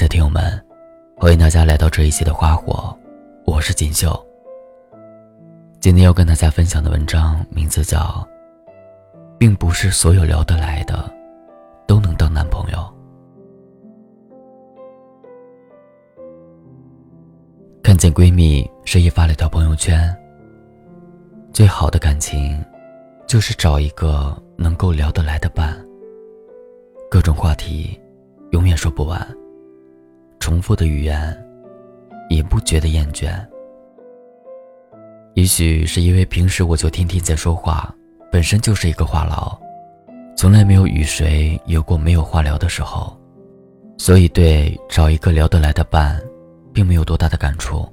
[0.00, 0.42] 的听友们，
[1.14, 2.98] 欢迎大家来到这一期的花火，
[3.44, 4.18] 我是锦绣。
[5.78, 7.98] 今天要跟大家分享的文章名字叫
[9.36, 11.04] 《并不是所有聊得来的
[11.86, 12.78] 都能当男朋友》。
[17.82, 20.16] 看见闺蜜深夜发了条朋友圈
[21.52, 22.58] ：“最好的感情，
[23.26, 25.78] 就是找一个能够聊得来的伴，
[27.10, 28.00] 各种话题
[28.52, 29.20] 永远说不完。”
[30.40, 31.36] 重复的语言，
[32.28, 33.32] 也不觉得厌倦。
[35.34, 37.94] 也许是因为平时我就天天在说话，
[38.32, 39.56] 本身就是一个话痨，
[40.36, 43.16] 从来没有与谁有过没有话聊的时候，
[43.96, 46.20] 所以对找一个聊得来的伴，
[46.72, 47.88] 并没有多大的感触。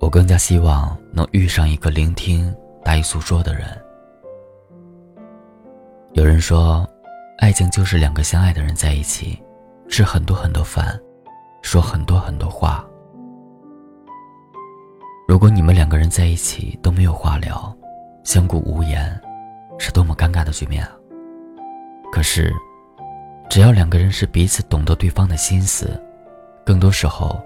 [0.00, 3.66] 我更加希望能遇上一个聆听大于诉说的人。
[6.14, 6.88] 有人说，
[7.38, 9.38] 爱情就是两个相爱的人在一起。
[9.88, 10.98] 吃很多很多饭，
[11.62, 12.84] 说很多很多话。
[15.26, 17.74] 如果你们两个人在一起都没有话聊，
[18.24, 19.20] 相顾无言，
[19.78, 20.92] 是多么尴尬的局面啊！
[22.12, 22.52] 可是，
[23.48, 26.00] 只要两个人是彼此懂得对方的心思，
[26.64, 27.40] 更多时候，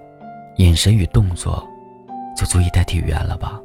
[0.56, 1.66] 眼神与动作，
[2.36, 3.60] 就足以代替语言了吧？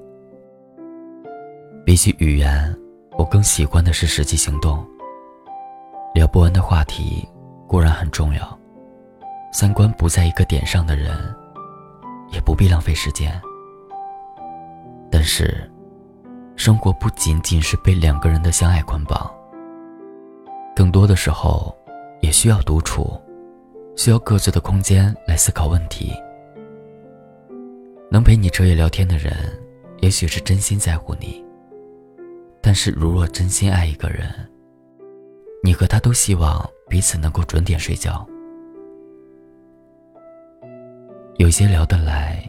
[1.86, 2.76] 比起语言，
[3.18, 4.86] 我更喜欢的是实际行动。
[6.14, 7.28] 聊不完的话题
[7.68, 8.55] 固然很重要。
[9.58, 11.34] 三观不在一个点上的人，
[12.30, 13.42] 也不必浪费时间。
[15.10, 15.72] 但是，
[16.58, 19.34] 生活不仅仅是被两个人的相爱捆绑，
[20.76, 21.74] 更多的时候，
[22.20, 23.18] 也需要独处，
[23.96, 26.12] 需要各自的空间来思考问题。
[28.12, 29.34] 能陪你彻夜聊天的人，
[30.02, 31.42] 也许是真心在乎你。
[32.62, 34.28] 但是，如若真心爱一个人，
[35.64, 38.28] 你和他都希望彼此能够准点睡觉。
[41.38, 42.42] 有些聊得来，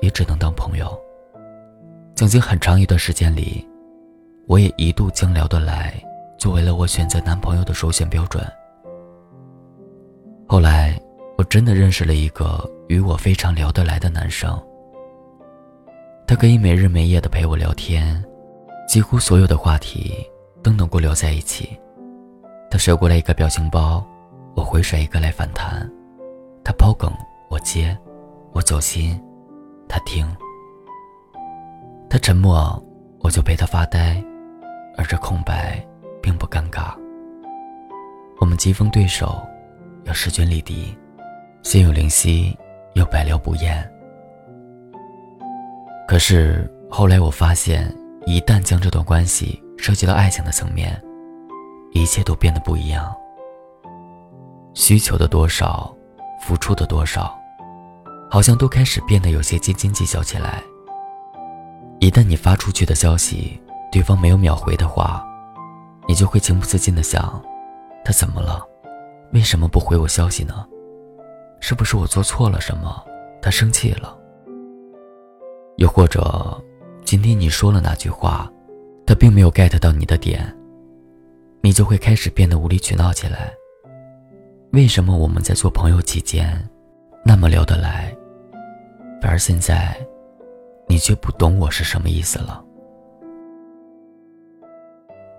[0.00, 0.98] 也只能当朋友。
[2.14, 3.66] 曾经很长一段时间里，
[4.46, 5.94] 我也一度将聊得来
[6.38, 8.42] 作为了我选择男朋友的首选标准。
[10.48, 10.98] 后来，
[11.36, 14.58] 我真的认识了一个与我非常聊得来的男生。
[16.26, 18.22] 他可以每日每夜的陪我聊天，
[18.88, 20.14] 几乎所有的话题
[20.62, 21.78] 都能够聊在一起。
[22.70, 24.02] 他甩过来一个表情包，
[24.56, 25.86] 我回甩一个来反弹。
[26.64, 27.12] 他抛梗，
[27.50, 27.94] 我接。
[28.52, 29.18] 我走心，
[29.88, 30.26] 他听；
[32.10, 32.82] 他沉默，
[33.20, 34.22] 我就陪他发呆，
[34.96, 35.82] 而这空白
[36.22, 36.94] 并不尴尬。
[38.38, 39.40] 我们棋逢对手，
[40.04, 40.94] 要势均力敌，
[41.62, 42.56] 心有灵犀，
[42.94, 43.90] 又百聊不厌。
[46.06, 47.90] 可是后来我发现，
[48.26, 51.02] 一旦将这段关系涉及到爱情的层面，
[51.92, 53.14] 一切都变得不一样。
[54.74, 55.94] 需求的多少，
[56.42, 57.41] 付出的多少。
[58.32, 60.64] 好像都开始变得有些斤斤计较起来。
[62.00, 63.60] 一旦你发出去的消息，
[63.92, 65.22] 对方没有秒回的话，
[66.08, 67.42] 你就会情不自禁的想：
[68.02, 68.66] 他怎么了？
[69.34, 70.66] 为什么不回我消息呢？
[71.60, 73.04] 是不是我做错了什么？
[73.42, 74.16] 他生气了？
[75.76, 76.58] 又或者，
[77.04, 78.50] 今天你说了哪句话，
[79.06, 80.42] 他并没有 get 到你的点，
[81.60, 83.52] 你就会开始变得无理取闹起来。
[84.72, 86.66] 为什么我们在做朋友期间，
[87.26, 88.10] 那么聊得来？
[89.28, 89.96] 而现在，
[90.86, 92.64] 你却不懂我是什么意思了。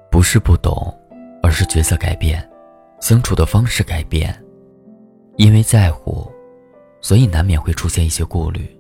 [0.10, 0.96] 不是不懂，
[1.42, 2.48] 而是角色改变，
[3.00, 4.34] 相处的方式改变。
[5.38, 6.32] 因为在乎，
[7.02, 8.80] 所以难免会出现一些顾虑。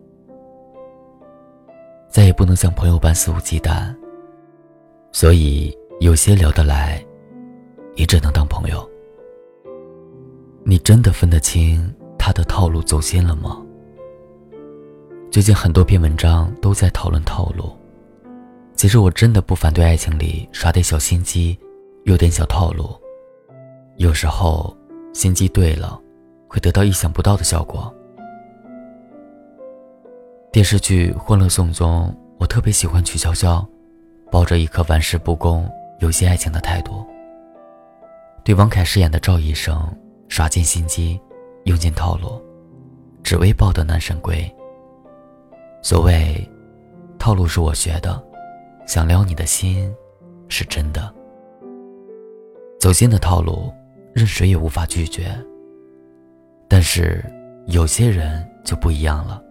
[2.08, 3.91] 再也不能像朋友般肆无忌惮，
[5.12, 7.03] 所以有些聊得来，
[7.96, 8.88] 也只能当朋友。
[10.64, 13.62] 你真的分得清他的套路走心了吗？
[15.33, 17.75] 最近很多篇文章都在讨论套路。
[18.75, 21.57] 其实我真的不反对爱情里耍点小心机，
[22.03, 22.95] 有点小套路。
[23.96, 24.78] 有时候
[25.11, 25.99] 心机对了，
[26.47, 27.91] 会得到意想不到的效果。
[30.52, 33.66] 电视剧《欢乐颂》中，我特别喜欢曲筱绡，
[34.29, 35.67] 抱着一颗玩世不恭、
[35.97, 37.03] 有些爱情的态度，
[38.43, 39.84] 对王凯饰演的赵医生
[40.29, 41.19] 耍尽心机，
[41.63, 42.40] 用尽套路，
[43.23, 44.47] 只为抱得男神归。
[45.84, 46.50] 所谓，
[47.20, 48.24] 套路是我学的，
[48.88, 49.94] 想撩你的心，
[50.47, 51.14] 是真的。
[52.80, 53.70] 走心的套路，
[54.14, 55.26] 任谁也无法拒绝。
[56.70, 57.22] 但是
[57.68, 59.44] 有些人就不一样了，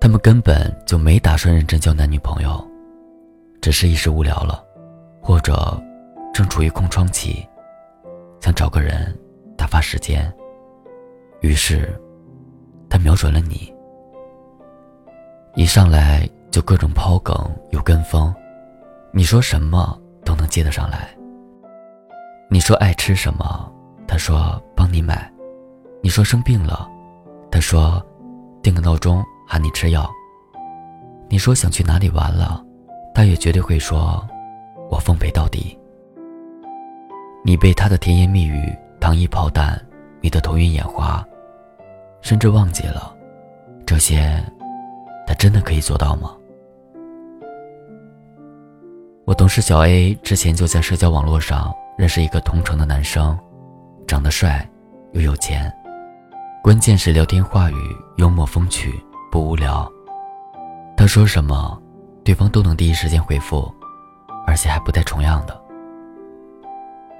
[0.00, 2.60] 他们根本就没打算认真交男女朋友，
[3.60, 4.60] 只是一时无聊了，
[5.22, 5.80] 或者
[6.34, 7.46] 正处于空窗期，
[8.40, 9.16] 想找个人
[9.56, 10.34] 打发时间。
[11.42, 11.96] 于是，
[12.90, 13.72] 他瞄准了你。
[15.58, 17.34] 一上来就各种抛梗，
[17.70, 18.32] 有跟风，
[19.10, 21.08] 你说什么都能接得上来。
[22.48, 23.68] 你说爱吃什么，
[24.06, 25.16] 他说帮你买；
[26.00, 26.88] 你说生病了，
[27.50, 28.00] 他说
[28.62, 30.08] 定个闹钟喊你吃药；
[31.28, 32.64] 你说想去哪里玩了，
[33.12, 34.24] 他也绝对会说，
[34.88, 35.76] 我奉陪到底。
[37.44, 39.76] 你被他的甜言蜜语、糖衣炮弹
[40.20, 41.26] 迷得头晕眼花，
[42.20, 43.12] 甚至忘记了
[43.84, 44.40] 这些。
[45.28, 46.34] 他真的可以做到吗？
[49.26, 53.38] 我同事小 A 之前就在社交网络上认识一个同城的男生，
[54.06, 54.66] 长得帅
[55.12, 55.70] 又有钱，
[56.62, 57.76] 关键是聊天话语
[58.16, 58.90] 幽默风趣，
[59.30, 59.86] 不无聊。
[60.96, 61.78] 他说什么，
[62.24, 63.70] 对方都能第一时间回复，
[64.46, 65.62] 而且还不带重样的。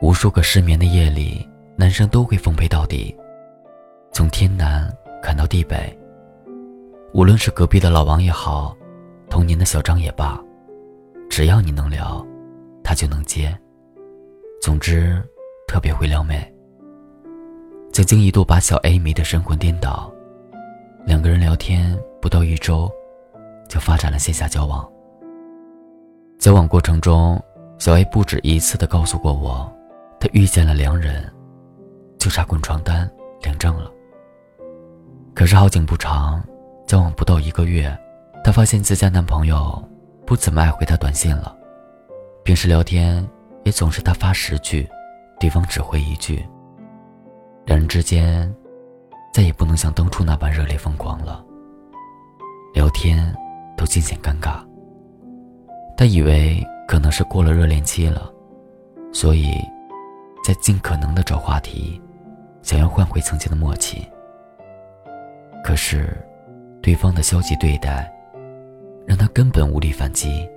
[0.01, 1.47] 无数个失眠的夜里，
[1.77, 3.15] 男生都会奉陪到底，
[4.13, 4.91] 从天南
[5.23, 5.98] 看到地北。
[7.15, 8.77] 无论是隔壁的老王也好，
[9.31, 10.39] 童年的小张也罢，
[11.31, 12.25] 只要你能聊，
[12.85, 13.57] 他就能接。
[14.61, 15.23] 总之，
[15.67, 16.55] 特别会撩妹。
[17.93, 20.13] 曾经一度把小 A 迷得神魂颠倒，
[21.07, 22.91] 两个人聊天不到一周，
[23.69, 24.87] 就发展了线下交往。
[26.39, 27.43] 交往过程中，
[27.79, 29.73] 小 A 不止一次的告诉过我，
[30.21, 31.25] 他遇见了良人，
[32.19, 33.11] 就差滚床单
[33.43, 33.91] 领证了。
[35.35, 36.45] 可是好景不长。
[36.89, 37.95] 交往不到一个月，
[38.43, 39.87] 她发现自家男朋友
[40.25, 41.55] 不怎么爱回她短信了，
[42.43, 43.29] 平时聊天
[43.65, 44.89] 也总是她发十句，
[45.39, 46.43] 对方只回一句。
[47.67, 48.51] 两人之间
[49.35, 51.45] 再也不能像当初那般热烈疯狂了，
[52.73, 53.37] 聊天
[53.77, 54.65] 都尽显尴尬。
[55.95, 58.33] 她以为可能是过了热恋期了，
[59.13, 59.53] 所以，
[60.43, 62.01] 在尽可能的找话题，
[62.63, 64.09] 想要换回曾经的默契。
[65.63, 66.17] 可是。
[66.89, 68.11] 对方的消极对待，
[69.07, 70.49] 让她根本无力反击。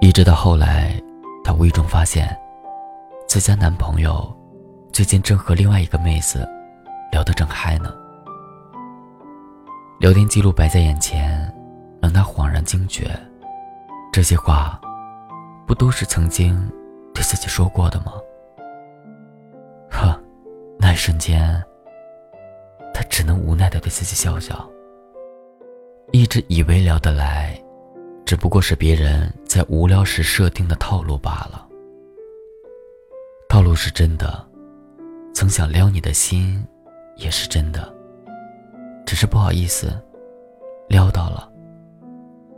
[0.00, 0.94] 一直到后来，
[1.42, 2.28] 她无意中发现，
[3.26, 4.32] 自家男朋友
[4.92, 6.48] 最近正和另外一个妹子
[7.10, 7.92] 聊得正嗨呢。
[9.98, 11.52] 聊天记录摆在眼前，
[12.00, 13.10] 让她恍然惊觉：
[14.12, 14.80] 这些话，
[15.66, 16.56] 不都是曾经
[17.12, 18.12] 对自己说过的吗？
[19.90, 20.16] 呵，
[20.78, 21.60] 那一瞬间。
[22.92, 24.68] 他只能无奈的对自己笑笑。
[26.10, 27.58] 一直以为聊得来，
[28.24, 31.66] 只不过是别人在无聊时设定的套路罢了。
[33.48, 34.46] 套路是真的，
[35.34, 36.62] 曾想撩你的心，
[37.16, 37.92] 也是真的。
[39.06, 39.92] 只是不好意思，
[40.88, 41.50] 撩到了，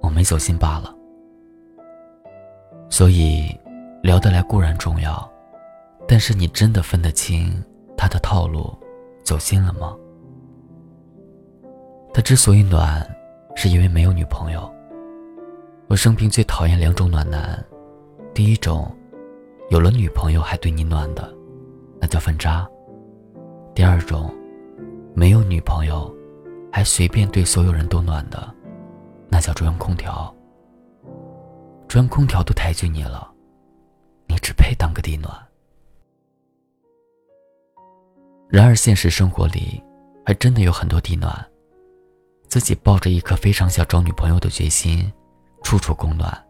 [0.01, 0.95] 我没走心罢了。
[2.91, 3.49] 所以，
[4.03, 5.29] 聊得来固然重要，
[6.07, 7.65] 但是你真的分得清
[7.97, 8.73] 他的套路，
[9.25, 9.97] 走心了吗？
[12.15, 13.05] 他之所以暖，
[13.57, 14.73] 是因为没有女朋友。
[15.89, 17.63] 我生平最讨厌两种暖男，
[18.33, 18.89] 第一种，
[19.69, 21.35] 有了女朋友还对你暖的，
[22.01, 22.65] 那叫粪渣；
[23.75, 24.33] 第二种，
[25.13, 26.15] 没有女朋友，
[26.71, 28.49] 还随便对所有人都暖的，
[29.29, 30.33] 那叫中央空调。
[31.89, 33.29] 中央空调都抬举你了，
[34.29, 35.33] 你只配当个地暖。
[38.49, 39.83] 然而现实生活里，
[40.25, 41.45] 还真的有很多地暖。
[42.49, 45.13] 自己抱着一颗非常想找女朋友的决心，
[45.63, 46.47] 处处供暖，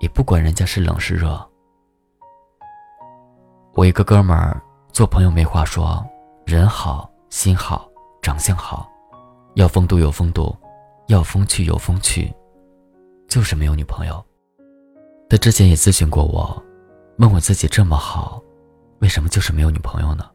[0.00, 1.50] 也不管人家是冷是热。
[3.74, 4.62] 我一个哥们儿
[4.92, 6.04] 做朋友没话说，
[6.46, 7.88] 人好心好，
[8.22, 8.88] 长相好，
[9.54, 10.56] 要风度有风度，
[11.08, 12.32] 要风趣有风趣，
[13.28, 14.24] 就是没有女朋友。
[15.28, 16.62] 他之前也咨询过我，
[17.18, 18.40] 问我自己这么好，
[19.00, 20.30] 为什么就是没有女朋友呢？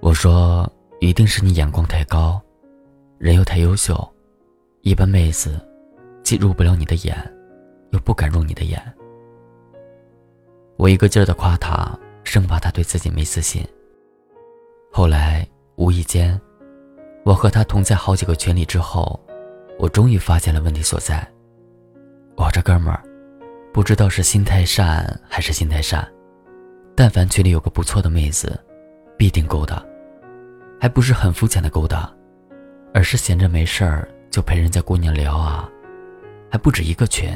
[0.00, 0.70] 我说，
[1.00, 2.40] 一定是你眼光太高。
[3.18, 3.96] 人又太优秀，
[4.82, 5.58] 一般妹子
[6.22, 7.16] 既入不了你的眼，
[7.92, 8.80] 又不敢入你的眼。
[10.76, 13.66] 我一个劲儿的夸他，生怕他对自己没自信。
[14.92, 16.38] 后来无意间，
[17.24, 19.18] 我和他同在好几个群里之后，
[19.78, 21.26] 我终于发现了问题所在。
[22.36, 23.02] 我这哥们儿，
[23.72, 26.06] 不知道是心太善还是心太善，
[26.94, 28.60] 但凡群里有个不错的妹子，
[29.16, 29.82] 必定勾搭，
[30.78, 32.12] 还不是很肤浅的勾搭。
[32.96, 35.68] 而是闲着没事儿就陪人家姑娘聊啊，
[36.50, 37.30] 还不止一个群，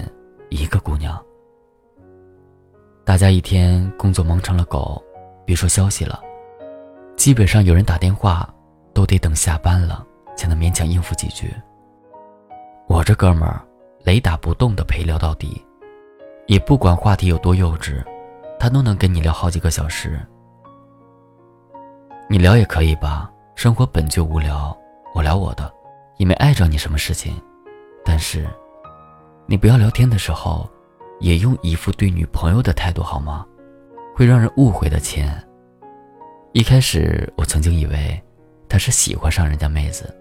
[0.49, 1.23] 一个姑娘。
[3.05, 5.05] 大家一天工作忙成了狗，
[5.45, 6.19] 别说消息了，
[7.15, 8.49] 基本上有人打电话
[8.95, 10.03] 都得等下班了
[10.35, 11.55] 才能勉强应付几句。
[12.89, 13.61] 我这哥们儿
[14.03, 15.63] 雷打不动的陪聊到底，
[16.47, 18.03] 也不管话题有多幼稚，
[18.59, 20.19] 他都能跟你聊好几个小时。
[22.31, 24.75] 你聊也可以吧，生活本就无聊，
[25.15, 25.73] 我聊我的，
[26.19, 27.41] 也没碍着你什么事情。
[28.05, 28.49] 但是，
[29.47, 30.69] 你不要聊天的时候，
[31.19, 33.47] 也用一副对女朋友的态度好吗？
[34.15, 35.25] 会让人误会的亲。
[36.53, 38.23] 一开始我曾经以为，
[38.69, 40.13] 他是喜欢上人家妹子，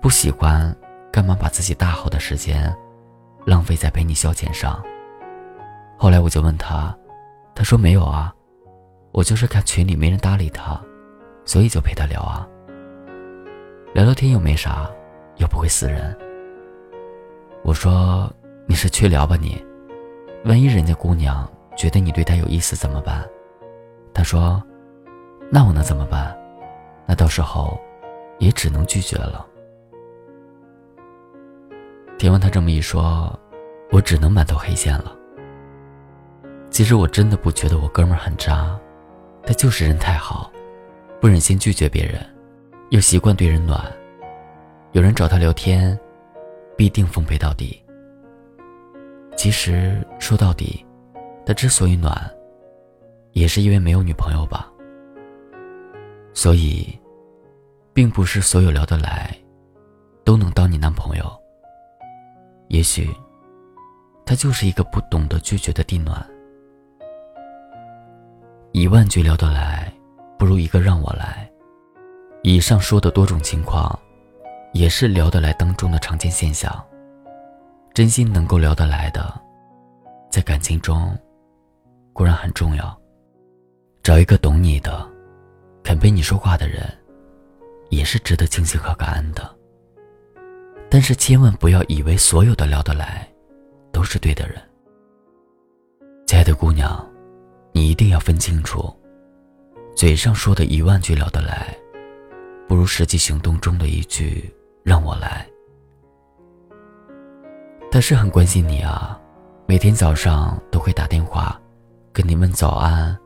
[0.00, 0.74] 不喜欢，
[1.12, 2.74] 干嘛把自己大好的时间，
[3.44, 4.82] 浪费在陪你消遣上？
[5.96, 6.96] 后来我就问他，
[7.54, 8.34] 他说没有啊，
[9.12, 10.80] 我就是看群里没人搭理他，
[11.44, 12.46] 所以就陪他聊啊。
[13.94, 14.90] 聊聊天又没啥，
[15.36, 16.16] 又不会死人。
[17.62, 18.32] 我说
[18.66, 19.62] 你是缺聊吧你，
[20.44, 23.24] 万一人家姑娘觉得你对她有意思怎么办？
[24.12, 24.62] 他说。
[25.54, 26.34] 那我能怎么办？
[27.04, 27.78] 那到时候
[28.38, 29.46] 也只能拒绝了。
[32.16, 33.38] 听完他这么一说，
[33.90, 35.14] 我只能满头黑线了。
[36.70, 38.80] 其实我真的不觉得我哥们很渣，
[39.42, 40.50] 他就是人太好，
[41.20, 42.24] 不忍心拒绝别人，
[42.92, 43.90] 又习惯对人暖。
[44.92, 45.98] 有人找他聊天，
[46.76, 47.82] 必定奉陪到底。
[49.34, 50.84] 其实说到底，
[51.46, 52.30] 他之所以暖，
[53.30, 54.70] 也是因为没有女朋友吧。
[56.34, 56.86] 所以，
[57.94, 59.34] 并不是所有聊得来，
[60.22, 61.24] 都能当你男朋友。
[62.68, 63.08] 也许，
[64.26, 66.22] 他就是一个不懂得拒绝的地暖。
[68.72, 69.90] 一万句聊得来，
[70.38, 71.50] 不如一个让我来。
[72.44, 73.96] 以上说的多种情况，
[74.72, 76.84] 也是聊得来当中的常见现象。
[77.94, 79.40] 真心能够聊得来的，
[80.28, 81.16] 在感情中
[82.12, 82.98] 固然很重要。
[84.02, 85.08] 找一个懂你的。
[85.84, 86.88] 肯陪你说话的人，
[87.90, 89.56] 也是值得庆幸和感恩的。
[90.88, 93.28] 但是千万不要以为所有的聊得来，
[93.90, 94.62] 都是对的人。
[96.24, 97.04] 亲爱的姑娘，
[97.72, 98.94] 你一定要分清楚，
[99.96, 101.76] 嘴上说的一万句聊得来，
[102.82, 105.46] 如实际行动中的一句“让我来”。
[107.92, 109.16] 他是很关心你啊，
[109.68, 111.56] 每天早上都会打电话，
[112.12, 113.16] 跟你问早安、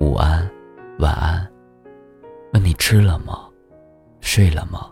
[0.00, 0.50] 午安、
[0.98, 1.48] 晚安。
[2.54, 3.48] 问你吃了吗？
[4.20, 4.90] 睡了吗？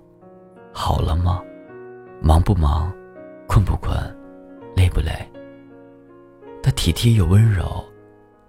[0.72, 1.42] 好了吗？
[2.22, 2.94] 忙不忙？
[3.48, 3.92] 困不困？
[4.76, 5.10] 累不累？
[6.62, 7.84] 他体贴又温柔，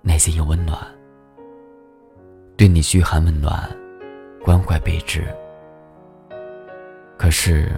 [0.03, 0.77] 耐心又温暖，
[2.55, 3.67] 对你嘘寒问暖，
[4.43, 5.35] 关怀备至。
[7.23, 7.71] 可是，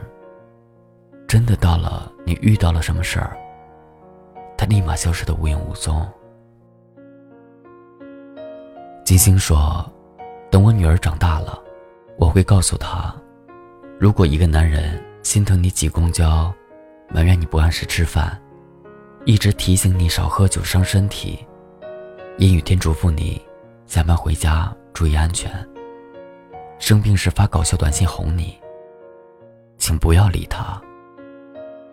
[1.28, 3.38] 真的到了你遇到了什么事儿，
[4.58, 6.04] 他立马消失的无影无踪。
[9.06, 9.88] 金星说。
[10.50, 11.62] 等我女儿长大了，
[12.18, 13.14] 我会告诉她，
[14.00, 16.52] 如果一个男人心疼你挤公交，
[17.10, 18.42] 埋怨你不按时吃饭，
[19.26, 21.46] 一直提醒你少喝酒伤身体，
[22.38, 23.40] 阴雨天嘱咐你
[23.86, 25.52] 下班回家注意安全，
[26.80, 28.58] 生病时发搞笑短信哄你，
[29.86, 30.82] 请不要理他，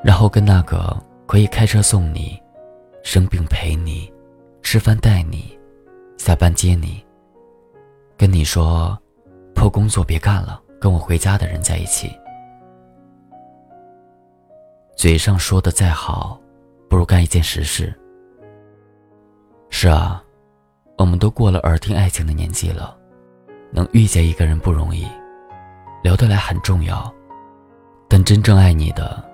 [0.03, 0.97] 然后跟那个
[1.27, 2.43] 可以开车送你、
[3.03, 4.11] 生病陪你、
[4.63, 5.61] 吃饭带你、
[6.17, 7.05] 下班接你。
[8.17, 8.99] 跟你说，
[9.55, 12.11] 破工作别干了，跟我回家的人在一起。
[14.97, 16.41] 嘴上说的再好，
[16.89, 17.95] 不如干一件实事。
[19.69, 20.25] 是啊，
[20.97, 22.97] 我们都过了耳听爱情的年纪了，
[23.71, 25.07] 能遇见一个人不容易，
[26.03, 27.15] 聊得来很重要，
[28.15, 29.25] 但真正爱你的，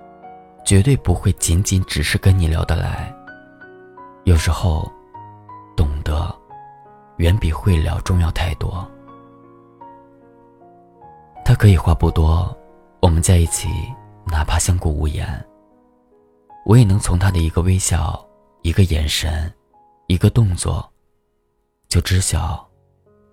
[0.63, 3.13] 绝对不会仅仅只是跟你聊得来。
[4.23, 4.89] 有时候，
[5.75, 6.33] 懂得。
[7.17, 8.89] 远比会聊重要太多。
[11.43, 12.57] 他可以话不多，
[13.01, 13.67] 我们在一起，
[14.25, 15.27] 哪怕相顾无言，
[16.65, 18.25] 我也能从他的一个微笑、
[18.61, 19.53] 一个眼神、
[20.07, 20.89] 一个动作，
[21.89, 22.65] 就知晓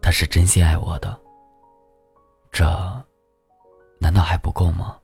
[0.02, 1.16] 他是真心爱我的。
[2.50, 2.66] 这，
[4.00, 4.96] 难道还不够吗？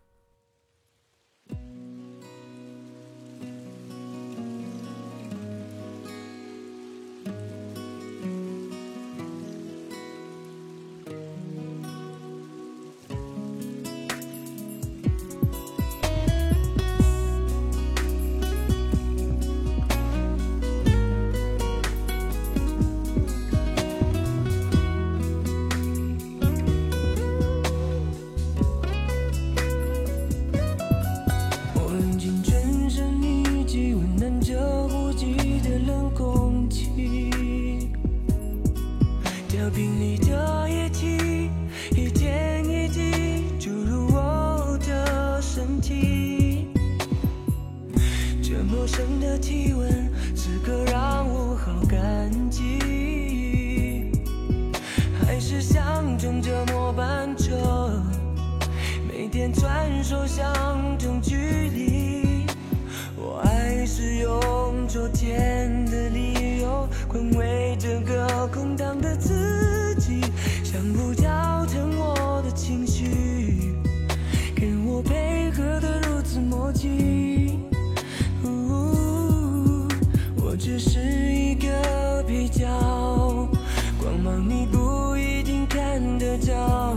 [86.32, 86.96] 得到。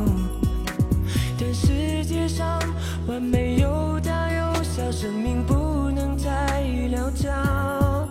[1.38, 2.60] 但世界上
[3.08, 8.08] 完美有大有小，生命不能太潦草。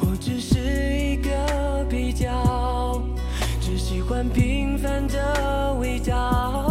[0.00, 0.58] 我只是
[0.96, 3.02] 一个比较，
[3.60, 6.67] 只喜欢平凡的味道。